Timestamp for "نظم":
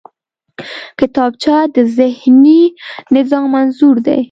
3.15-3.51